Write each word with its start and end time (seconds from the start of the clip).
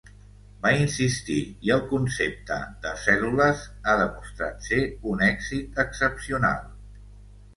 Va 0.61 0.69
insistir, 0.83 1.35
i 1.67 1.71
el 1.73 1.81
concepte 1.89 2.55
de 2.85 2.93
cèl·lules 3.03 3.61
ha 3.91 3.95
demostrat 4.01 4.65
ser 4.69 4.81
un 5.13 5.21
èxit 5.29 5.77
excepcional. 5.87 6.65